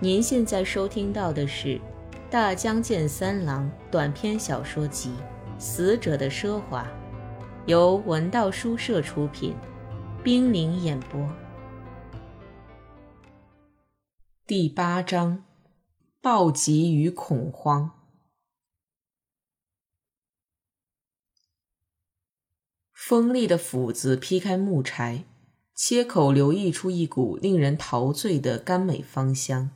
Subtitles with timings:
[0.00, 1.70] 您现在收听到的是
[2.30, 5.10] 《大江健三郎》短篇小说集
[5.60, 6.84] 《死者的奢华》，
[7.66, 9.56] 由文道书社出品，
[10.22, 11.28] 冰凌演播。
[14.46, 15.42] 第八章：
[16.20, 17.90] 暴击与恐慌。
[22.92, 25.24] 锋利的斧子劈开木柴，
[25.74, 29.72] 切口流溢出一股令人陶醉的甘美芳香。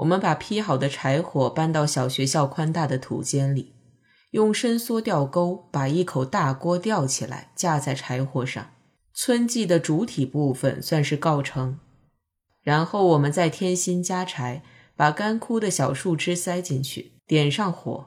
[0.00, 3.74] 我们把劈好的柴火搬到小学校宽大的土间里，
[4.30, 8.70] 用伸缩吊钩把一口大锅吊起来，架在柴火上。
[9.12, 11.78] 村祭的主体部分算是告成。
[12.62, 14.62] 然后我们再添新加柴，
[14.96, 18.06] 把干枯的小树枝塞进去，点上火。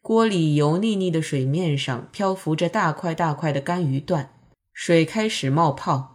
[0.00, 4.30] 锅里油腻腻的水面上漂浮着大块大块的干鱼段，
[4.72, 6.11] 水开始冒泡。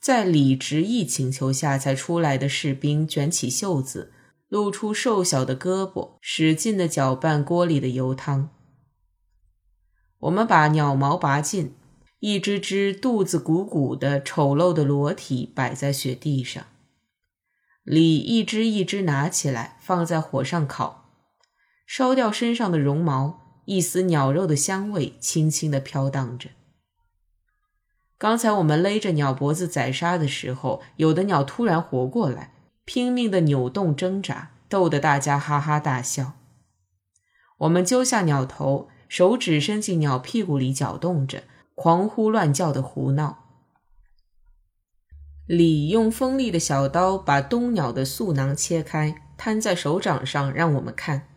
[0.00, 4.12] 在李执意请求下才出来的士兵卷起袖子，
[4.48, 8.50] 露出瘦小的胳膊，使劲地搅拌锅里的油汤。
[10.20, 11.74] 我们把鸟毛拔尽，
[12.20, 16.64] 一只只肚子鼓鼓的、丑陋的裸体摆在雪地上。
[17.82, 21.10] 李一只一只拿起来，放在火上烤，
[21.86, 26.50] 烧掉身上的绒毛，一丝鸟肉的香味轻轻地飘荡着。
[28.18, 32.52] 刚才我们勒着鸟脖子宰杀的时候，有的鸟突然活过来，
[32.84, 36.32] 拼命地扭动挣扎，逗得大家哈哈大笑。
[37.58, 41.44] 我们揪下鸟头，手指伸进鸟屁股里搅动着，
[41.76, 43.44] 狂呼乱叫的胡闹。
[45.46, 51.28] 李用锋利的小刀把冬鸟的嗉囊切开，摊在手掌上让我们看。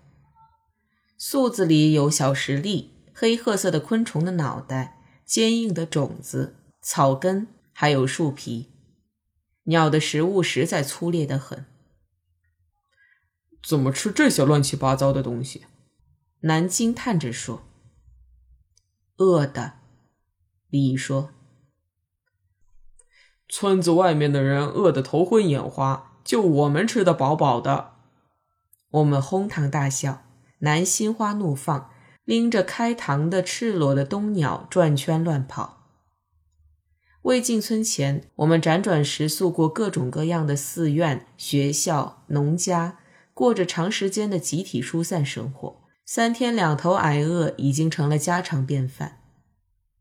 [1.20, 6.56] 嗉子里有小石粒、黑褐色的昆虫的脑袋、坚硬的种子。
[6.82, 8.72] 草根还有树皮，
[9.64, 11.66] 鸟的食物实在粗劣的很。
[13.64, 15.66] 怎么吃这些乱七八糟的东西？
[16.42, 17.62] 南惊叹着说
[19.18, 19.74] ：“饿的。”
[20.70, 21.30] 李说
[23.48, 27.94] ：“村子外面的人饿得头昏眼花，就我们吃得饱饱的。”
[28.90, 30.24] 我们哄堂大笑。
[30.64, 31.92] 南心花怒放，
[32.24, 35.81] 拎着开膛的赤裸的冬鸟转圈乱跑。
[37.24, 42.98] 未进村前，我们辗转食宿过各种各样的寺院、学校、农家，
[43.36, 45.82] 过着长时间的集体疏散生活。
[46.04, 49.20] 三天两头挨饿已经成了家常便饭。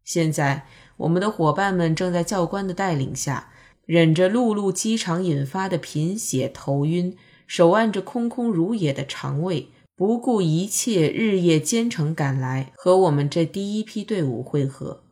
[0.03, 0.67] 现在，
[0.97, 3.51] 我们的伙伴们正在教官的带领下，
[3.85, 7.15] 忍着陆路机场引发的贫血、头晕，
[7.47, 15.03] 手按着空空如也的肠胃，不顾一切，日夜兼程赶来，和我们这第一批队伍会合。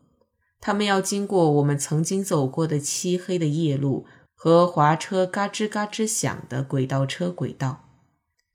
[0.59, 7.85] 他们要经过我们曾经走过的漆黑的夜路和滑车嘎吱嘎吱响的轨道车轨道。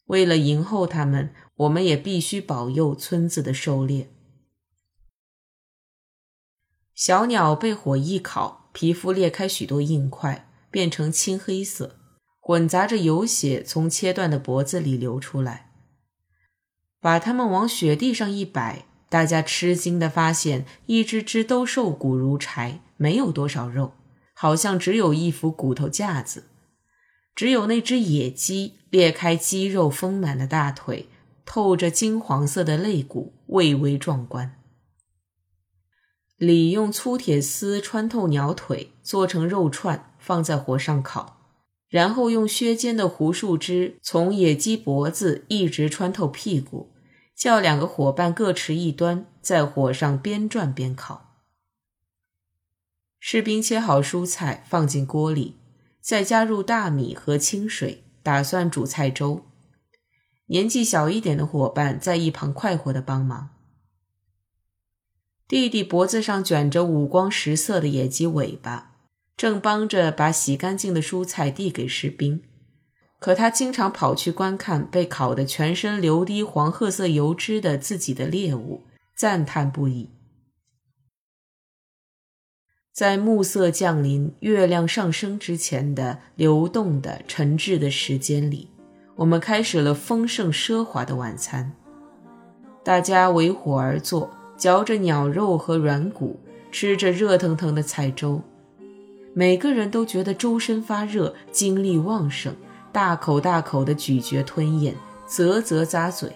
[0.07, 4.11] 为了迎候他们，我们也必须保佑村子的狩猎。
[6.95, 11.97] 小鸟被火一烤，皮肤裂开许多硬块，变成青黑色，
[12.39, 15.73] 混杂着油血从切断的脖子里流出来。
[17.01, 18.87] 把它们往雪地上一摆。
[19.15, 23.93] 大家吃惊地发现，一只只都瘦骨如柴，没有多少肉，
[24.35, 26.47] 好像只有一副骨头架子。
[27.33, 31.07] 只有那只野鸡裂开肌肉丰满的大腿，
[31.47, 34.57] 透着金黄色的肋骨，蔚为壮观。
[36.37, 41.37] 李用粗铁丝穿透鸟腿，做成肉串，放在火上烤，
[41.89, 46.91] 然后用削尖的胡树枝从野鸡脖子一直穿透屁股。
[47.35, 51.43] 叫两个伙伴各持一端，在火上边转边烤。
[53.19, 55.57] 士兵切好蔬菜放进锅里，
[56.01, 59.47] 再加入大米和清水，打算煮菜粥。
[60.47, 63.49] 年纪小一点的伙伴在一旁快活的帮忙。
[65.49, 68.93] 弟弟脖子上卷着五光十色的野鸡尾巴，
[69.37, 72.43] 正帮着把洗干净的蔬菜递给士兵。
[73.25, 78.83] 可他经常跑去观看被烤得全身流滴黄褐色油脂的自己的猎物，
[79.17, 80.11] 赞叹不已。
[82.93, 88.69] 在暮色降临、月亮上升之前的流动的沉滞的时间里，
[89.17, 91.73] 我们开始了丰盛奢华的晚餐。
[92.85, 96.39] 大家围火而坐，嚼着鸟肉和软骨，
[96.71, 98.43] 吃着热腾腾的菜粥，
[99.33, 102.55] 每个人都觉得周身发热，精力旺盛。
[102.95, 104.95] 大口大口的咀嚼吞咽，
[105.27, 106.31] 啧啧咂嘴。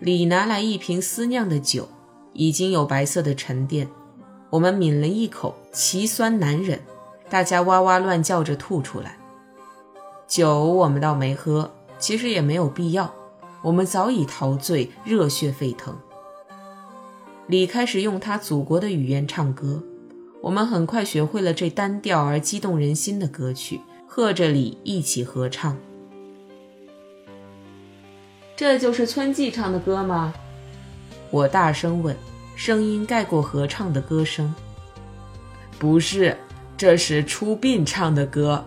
[0.00, 1.88] 李拿来一瓶私酿的酒，
[2.32, 3.88] 已经有白色的沉淀。
[4.50, 6.80] 我们抿了一口，奇酸难忍，
[7.28, 9.18] 大家哇哇乱叫着吐出来。
[10.26, 11.70] 酒我们倒没喝，
[12.00, 13.14] 其实也没有必要，
[13.62, 15.96] 我们早已陶醉，热血沸腾。
[17.46, 19.80] 李开始用他祖国的语言唱歌，
[20.42, 23.80] 我们很快学会了这单调而激动人心的歌曲，
[24.12, 25.76] 和着李一起合唱。
[28.56, 30.34] 这就是村季唱的歌吗？
[31.30, 32.16] 我大声问，
[32.56, 34.52] 声音盖过合唱的歌声。
[35.78, 36.36] 不是，
[36.76, 38.64] 这是出殡唱的歌。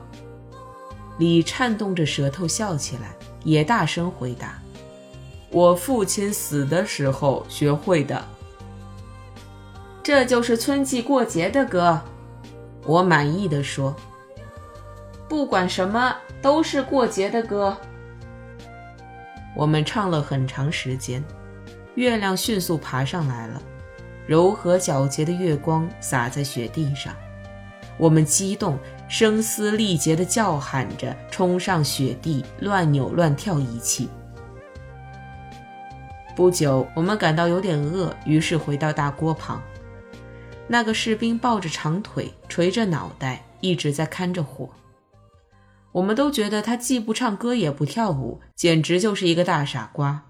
[1.17, 3.13] 李颤动着舌头笑起来，
[3.43, 4.61] 也大声回答
[5.51, 8.25] ：“我父亲死的时候学会的。”
[10.01, 11.99] 这就是村季过节的歌。
[12.85, 13.93] 我满意的说
[15.33, 17.75] ：“不管什么，都是过节的歌。”
[19.57, 21.23] 我们唱了很长时间，
[21.95, 23.59] 月亮迅速爬上来了，
[24.27, 27.15] 柔和皎洁的月光洒在雪地上。
[27.97, 28.77] 我们激动、
[29.09, 34.09] 声嘶力竭地叫喊着，冲上雪地，乱扭乱跳一气。
[36.35, 39.59] 不久，我们感到有点饿，于是回到大锅旁。
[40.67, 44.69] 那个士兵抱着长腿，垂着脑袋，一直在看着火。
[45.93, 50.29] 我们都觉得他既不唱歌也不跳舞，简直就是一个大傻瓜。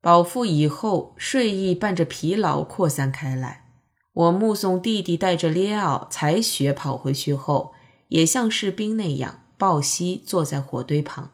[0.00, 3.64] 饱腹以后，睡意伴着疲劳扩散开来。
[4.12, 7.74] 我目送弟弟带着列奥踩雪跑回去后，
[8.08, 11.32] 也像士兵那样抱膝坐在火堆旁。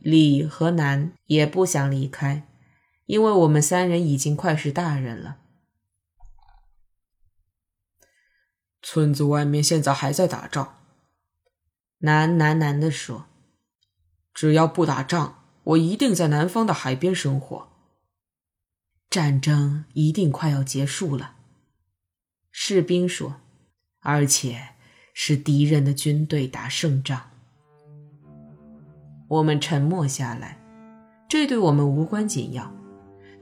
[0.00, 2.46] 李和南也不想离开，
[3.06, 5.38] 因为我们三人已经快是大人了。
[8.90, 10.76] 村子外面现在还在打仗，
[11.98, 13.26] 南喃喃地说
[14.32, 17.68] ：“只要不打仗，我一定在南方的海边生活。
[19.10, 21.34] 战争一定快要结束了。”
[22.50, 23.34] 士兵说
[24.00, 24.68] ：“而且
[25.12, 27.28] 是敌人的军队打胜仗。”
[29.28, 30.58] 我们沉默下来，
[31.28, 32.72] 这对我们无关紧要。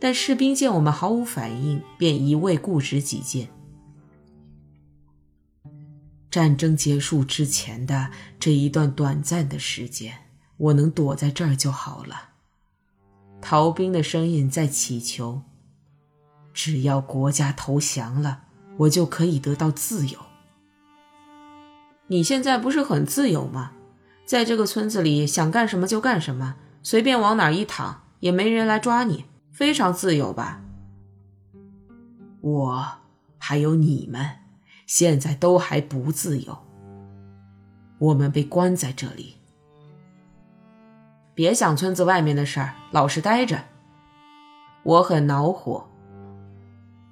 [0.00, 3.48] 但士兵见我们毫无反应，便一味固执己见。
[6.36, 10.18] 战争结束之前的这一段短暂的时间，
[10.58, 12.32] 我能躲在这儿就好了。
[13.40, 15.40] 逃兵的声音在祈求：
[16.52, 18.42] 只要国家投降了，
[18.76, 20.18] 我就可以得到自由。
[22.08, 23.72] 你现在不是很自由吗？
[24.26, 30.60] 在这个村子里，想干什么就干什么，随便往哪儿一躺，也没人来抓你，非常自由吧？
[32.42, 32.86] 我
[33.38, 34.45] 还有你们。
[34.86, 36.56] 现在都还不自由，
[37.98, 39.34] 我们被关在这里。
[41.34, 43.64] 别想村子外面的事儿，老实待着。
[44.84, 45.88] 我很恼火。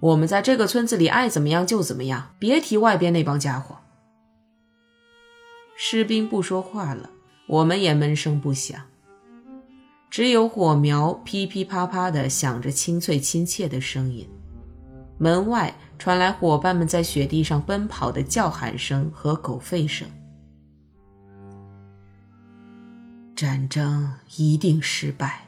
[0.00, 3.76] 我们在这个村子里爱怎么样就怎么样，别提外边那帮家伙。
[5.76, 7.10] 士兵不说话了，
[7.48, 8.80] 我们也闷声不响，
[10.08, 14.28] 只有火苗噼噼啪啪的响着清脆亲切的声音。
[15.18, 20.06] 门外传来伙伴们在雪地上奔跑的叫喊声和狗吠声。
[23.34, 25.42] 战争一定失败。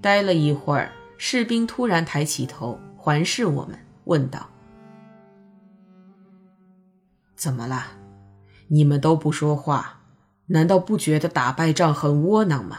[0.00, 4.48] 待了一会儿，士兵突然抬起头，环视我们，问道
[7.34, 7.86] ：“怎么了？
[8.68, 10.00] 你们都不说话，
[10.46, 12.78] 难道不觉得打败仗很窝囊吗？”“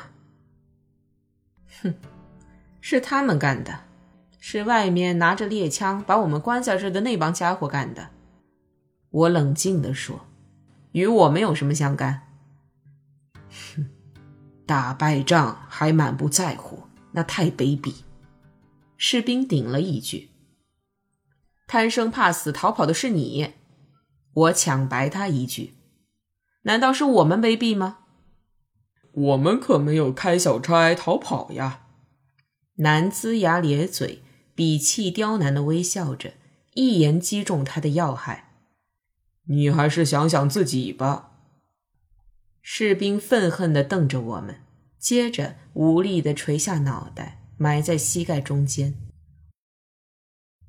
[1.81, 1.93] 哼，
[2.81, 3.79] 是他们干的。”
[4.45, 8.09] 是外面拿着猎枪把我们关在这的那帮家伙干的，
[9.09, 10.27] 我冷静地说
[10.91, 12.27] ：“与我没有什么相干。”
[13.49, 13.85] 哼，
[14.65, 16.83] 打败仗还满不在乎，
[17.13, 18.03] 那太卑鄙。
[18.97, 20.31] 士兵顶了一句
[21.65, 23.53] ：“贪生怕死逃跑的是你。”
[24.35, 25.75] 我抢白他一句
[26.63, 27.99] ：“难道是我们卑鄙吗？”
[29.13, 31.85] 我们可没有开小差逃跑呀。
[32.75, 34.21] 男龇牙咧嘴。
[34.55, 36.33] 鄙气刁难的微笑着，
[36.73, 38.51] 一言击中他的要害。
[39.47, 41.31] 你还是想想自己吧。
[42.61, 44.61] 士兵愤恨地瞪着我们，
[44.97, 48.95] 接着无力地垂下脑袋，埋在膝盖中间。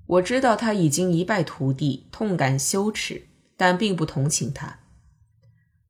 [0.07, 4.81] 我知道他已经一败涂地，痛感羞耻，但并不同情他。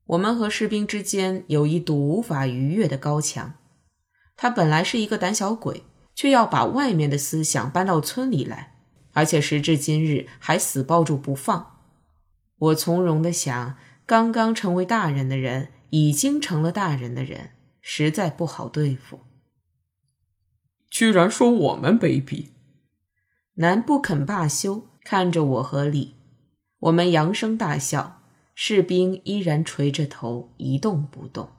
[0.05, 3.55] 我们和士兵之间有一堵无法逾越的高墙。
[4.37, 5.83] 他本来是一个胆小鬼。
[6.15, 8.77] 却要把外面的思想搬到村里来，
[9.11, 11.81] 而且时至今日还死抱住不放。
[12.57, 19.19] 我从容的想，刚刚成为大人的人，已经成了大人的人，实在不好对付。
[20.89, 22.47] 居然说我们卑鄙！
[23.55, 26.15] 南不肯罢休，看着我和李，
[26.79, 28.21] 我们扬声大笑。
[28.57, 31.49] 士兵依然垂着头，一动不动。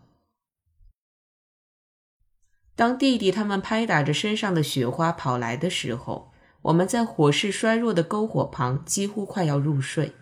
[2.76, 10.12] 当弟弟他们拍打着身上的雪花跑来的时候，我们在火势衰弱的篝火旁，几乎快要入睡。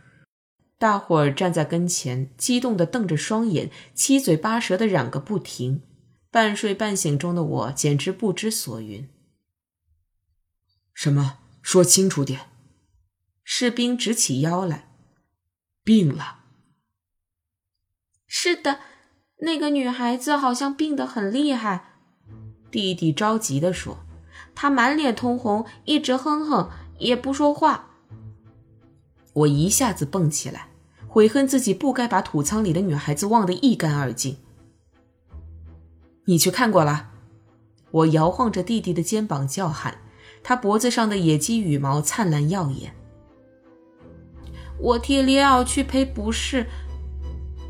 [0.79, 5.83] 大伙儿站在跟前，激动地瞪着双眼，七嘴八舌地嚷个不停。
[6.31, 9.09] 半睡半醒中的我简直不知所云。
[10.93, 11.39] 什么？
[11.63, 12.49] 说清楚点！
[13.43, 14.89] 士兵直起腰来。
[15.83, 16.41] 病了。
[18.27, 18.81] 是的，
[19.39, 21.94] 那个女孩子好像病得很厉害。
[22.75, 23.99] 弟弟着急地说
[24.53, 27.91] ：“他满脸通红，一直哼哼，也不说话。”
[29.33, 30.71] 我一下子蹦起来，
[31.07, 34.39] 悔恨自己不该把土仓里的女孩子忘得一干二净。
[36.25, 37.11] 你去看过了？
[37.93, 39.99] 我摇晃着弟弟的肩膀叫喊，
[40.43, 42.93] 他脖子上的野鸡羽毛灿烂耀眼。
[44.81, 46.67] 我替里奥去赔不是。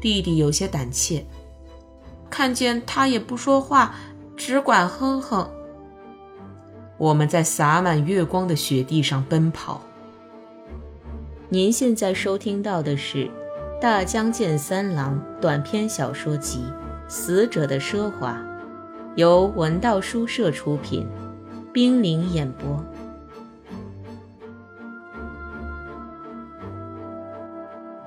[0.00, 1.26] 弟弟有些胆怯，
[2.30, 3.94] 看见他也不说话，
[4.36, 5.48] 只管哼哼。
[6.96, 9.80] 我们在洒满月光的雪地上奔跑。
[11.48, 13.26] 您现在收听到的是
[13.80, 16.60] 《大江健三郎》短篇小说集
[17.10, 18.32] 《死者的奢华》，
[19.16, 21.06] 由文道书社出品，
[21.72, 22.82] 冰凌演播。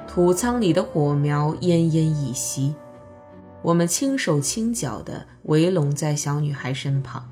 [0.07, 2.73] 土仓里的火苗奄奄一息，
[3.67, 7.29] 我们轻手轻脚地围拢在小女孩身旁。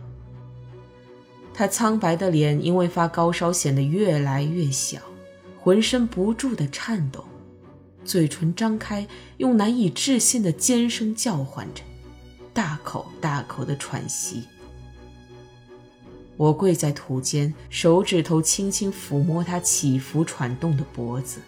[1.53, 4.99] 她苍白的脸因为发高烧显得越来越小，
[5.61, 7.23] 浑身不住地颤抖，
[8.03, 11.81] 嘴唇张开，用难以置信的尖声叫唤着，
[12.53, 14.43] 大口大口地喘息。
[16.35, 21.39] 我跪在土间，手指头轻轻抚摸她起伏喘动的脖子。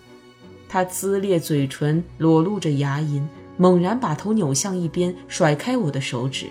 [0.70, 3.22] 她撕裂嘴唇，裸露着牙龈，
[3.57, 6.47] 猛然把头扭向一边，甩开我的手指。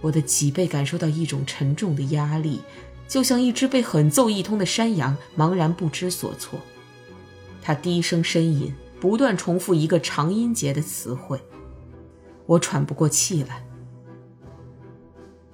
[0.00, 2.60] 我的脊背感受到一种沉重的压力，
[3.08, 6.58] 就像一只被狠揍一通的山羊，茫然不知所措。
[7.60, 11.40] 他低声呻吟，不断重复一个长音节的词汇。
[12.46, 13.64] 我喘不过气来。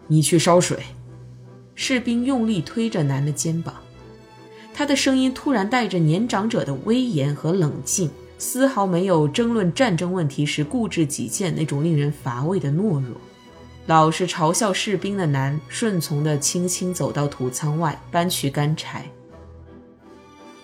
[0.09, 0.79] 你去烧水。
[1.75, 3.77] 士兵用力推着男的肩膀。
[4.75, 8.11] 他的声音突然带着年长者的威严和冷静，
[8.43, 13.17] 丝毫没有争论战争问题时固执己见那种令人乏味的懦弱。
[13.87, 19.09] 老是嘲笑士兵的男顺从地轻轻走到土仓外，搬取干柴。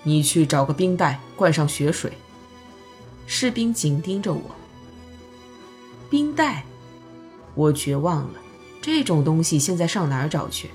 [0.03, 2.13] 你去找个冰袋，灌上雪水。
[3.29, 4.43] 士兵紧盯着我。
[6.11, 6.65] 冰袋，
[7.55, 8.41] 我绝望了。
[8.83, 10.69] 这种东西现在上哪儿找去？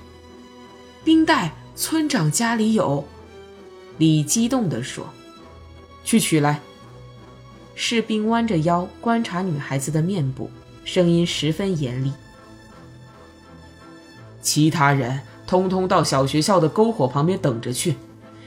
[1.04, 3.04] 冰袋，村长家里有。
[3.98, 5.06] 李激动地说
[6.02, 6.62] ：“去取来。”
[7.74, 10.50] 士兵弯着腰观察女孩子的面部，
[10.84, 12.12] 声音十分严厉
[14.40, 17.96] ：“其他人通通到小学校的篝火旁边等着去。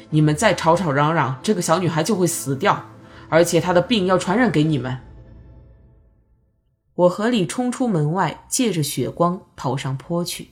[0.10, 2.90] 你们再吵吵嚷嚷，这个小女孩就会死掉，
[3.28, 5.00] 而且她的病要传染给你们。”
[6.96, 10.52] 我和李冲出门外，借着雪光跑上坡去。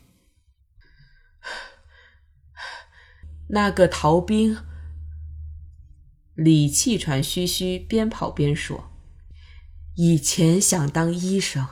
[3.50, 4.58] 那个逃兵。
[6.36, 8.92] 李气喘吁吁，边跑边说
[9.96, 11.66] ：“以前想当医生，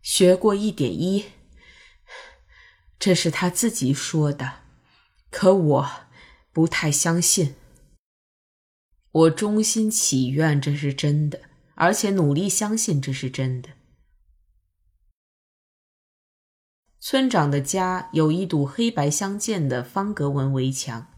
[0.00, 1.24] 学过一点医。
[3.00, 4.60] 这是他自己说的，
[5.30, 5.90] 可我
[6.52, 7.56] 不太相信。
[9.10, 11.40] 我衷心祈愿这是真的，
[11.74, 13.70] 而且努力相信这是真的。”
[17.00, 21.12] 村长的家有一堵黑白相间的方格纹围墙，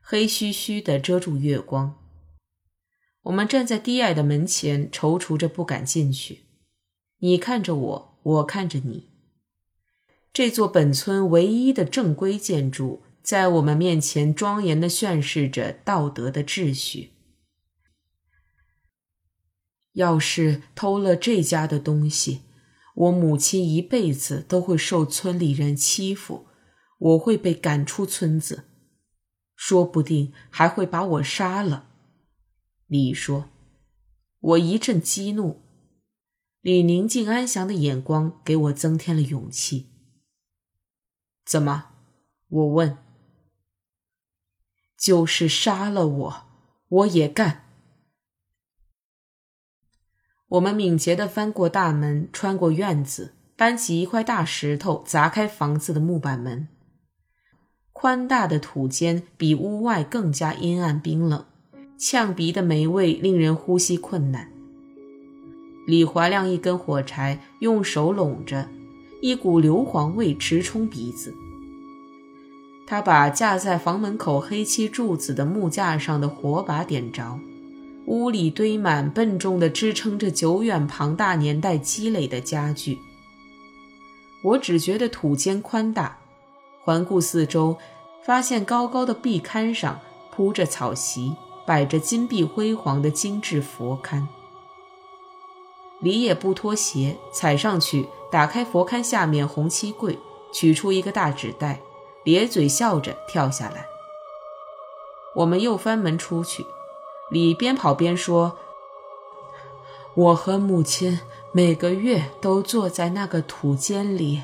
[0.00, 1.96] 黑黢黢的遮住月光。
[3.22, 6.46] 我们站在低矮的门前，踌躇着不敢进去。
[7.18, 9.10] 你看着我，我看着你。
[10.32, 17.10] 这座本村唯一的正规建筑，在我们面前庄严地宣示着道德的秩序。
[19.92, 22.42] 要是偷了这家的东西，
[22.94, 26.46] 我母亲一辈子都会受村里人欺负，
[26.98, 28.64] 我会被赶出村子，
[29.56, 31.89] 说不定还会把我杀了。
[32.90, 33.48] 李说
[34.40, 35.62] ：“我一阵激怒。”
[36.60, 39.86] 李宁静安详的眼光给我增添了勇气。
[41.44, 41.92] 怎么？
[42.48, 42.98] 我问。
[44.98, 46.46] 就是杀了我，
[46.88, 47.64] 我也干。
[50.48, 56.66] 我们敏捷地翻过大门，穿过院子，搬起一块大石头，砸开房子的木板门。
[57.92, 61.46] 宽大的土间比屋外更加阴暗冰冷，
[62.02, 64.50] 呛鼻的霉味令人呼吸困难。
[65.86, 68.66] 李华亮一根火柴用手拢着，
[69.20, 71.34] 一股硫磺味直冲鼻子。
[72.86, 77.38] 他把架在房门口黑漆柱子的木架上的火把点着，
[78.06, 82.98] 屋里堆满笨重的支撑着久远庞大年代积累的家具。
[84.42, 86.16] 我只觉得土间宽大，
[86.82, 87.76] 环顾四周，
[88.24, 90.00] 发现高高的壁龛上
[90.32, 91.34] 铺着草席，
[91.70, 94.26] 摆着金碧辉煌的精致佛龛。
[96.00, 100.18] 李也不脱鞋，踩上去，打开佛龛下面红漆柜，
[100.52, 101.80] 取出一个大纸袋。
[102.24, 103.86] 咧嘴笑着跳下来，
[105.36, 106.66] 我们又翻门出去。
[107.30, 108.58] 李边跑边说
[110.16, 111.20] ：“我和母亲
[111.52, 114.42] 每个月都坐在那个土间里，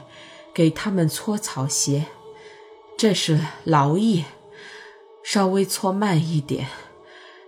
[0.54, 2.06] 给他们搓草鞋，
[2.96, 4.26] 这是劳役。
[5.24, 6.68] 稍微搓慢一点，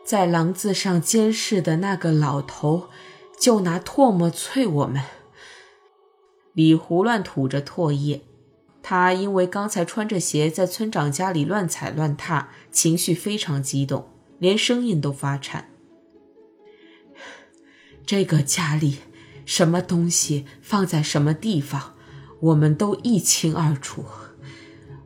[0.08, 2.88] 在廊子上监视的那个老头
[3.38, 5.02] 就拿唾沫啐我们。”
[6.56, 8.22] 李胡乱吐着唾液。
[8.82, 15.68] 他因为刚才穿着鞋在村长家里乱踩乱踏，情绪非常激动，连声音都发颤。
[18.06, 19.00] 这个家里
[19.44, 21.92] 什么东西放在什么地方，
[22.40, 24.06] 我们都一清二楚。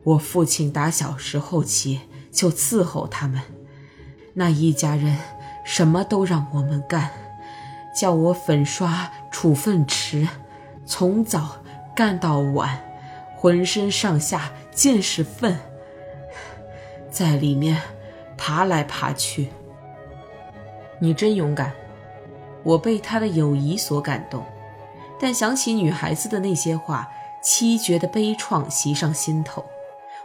[0.03, 1.99] 我父亲打小时候起
[2.31, 3.41] 就伺候他们，
[4.33, 5.17] 那一家人
[5.63, 7.11] 什么都让我们干，
[7.95, 10.27] 叫我粉刷处分池，
[10.85, 11.57] 从早
[11.95, 12.79] 干到晚。
[13.35, 15.59] 浑身上下尽是粪，
[17.11, 17.81] 在里面
[18.37, 19.49] 爬来爬去。
[20.99, 21.73] 你真勇敢，
[22.63, 24.45] 我被他的友谊所感动，
[25.19, 27.11] 但想起女孩子的那些话，
[27.43, 29.65] 凄绝的悲怆袭上心头，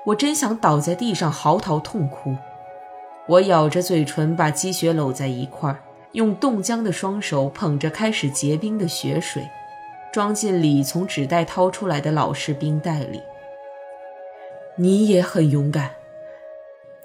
[0.04, 2.36] 我真想倒在地上嚎啕痛哭。
[3.28, 5.82] 我咬着嘴唇，把积雪搂在一块儿，
[6.12, 9.46] 用冻僵的双手捧着开始结冰的雪水。
[10.10, 13.20] 装进李从纸袋掏出来的老式冰袋里。
[14.76, 15.90] 你也很勇敢。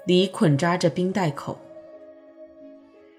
[0.06, 1.58] 李捆扎着冰袋口。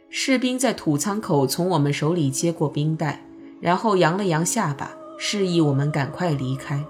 [0.10, 3.22] 士兵在土仓口从我们手里接过冰袋，
[3.62, 6.84] 然后扬了扬下巴，示意我们赶快离开。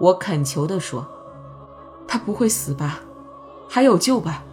[0.00, 1.06] 我恳求地说
[2.08, 3.02] ：“他不会死吧？
[3.68, 4.44] 还有救吧？”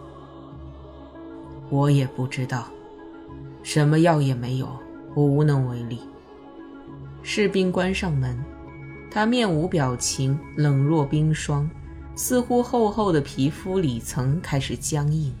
[1.72, 2.66] 我也不知道，
[3.62, 4.68] 什么药也没有，
[5.14, 5.98] 我无能为力。
[7.22, 8.38] 士兵关上门，
[9.10, 11.66] 他面无表情，冷若冰霜，
[12.14, 15.32] 似乎厚厚的皮肤里层开始僵硬。